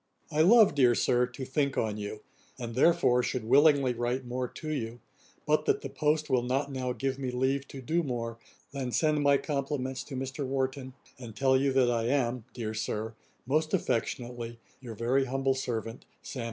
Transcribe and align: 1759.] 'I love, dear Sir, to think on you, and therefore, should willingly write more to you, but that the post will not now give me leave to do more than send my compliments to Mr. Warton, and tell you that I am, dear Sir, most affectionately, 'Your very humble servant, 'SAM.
1759.] 0.29 0.41
'I 0.41 0.57
love, 0.65 0.75
dear 0.75 0.95
Sir, 0.95 1.27
to 1.27 1.45
think 1.45 1.77
on 1.77 1.95
you, 1.95 2.21
and 2.57 2.73
therefore, 2.73 3.21
should 3.21 3.43
willingly 3.43 3.93
write 3.93 4.25
more 4.25 4.47
to 4.47 4.71
you, 4.71 4.99
but 5.45 5.65
that 5.65 5.81
the 5.81 5.89
post 5.89 6.27
will 6.27 6.41
not 6.41 6.71
now 6.71 6.91
give 6.91 7.19
me 7.19 7.29
leave 7.29 7.67
to 7.67 7.83
do 7.83 8.01
more 8.01 8.39
than 8.71 8.91
send 8.91 9.21
my 9.21 9.37
compliments 9.37 10.03
to 10.03 10.15
Mr. 10.15 10.43
Warton, 10.43 10.95
and 11.19 11.35
tell 11.35 11.55
you 11.55 11.71
that 11.73 11.91
I 11.91 12.05
am, 12.07 12.45
dear 12.55 12.73
Sir, 12.73 13.13
most 13.45 13.75
affectionately, 13.75 14.57
'Your 14.79 14.95
very 14.95 15.25
humble 15.25 15.53
servant, 15.53 16.05
'SAM. 16.23 16.39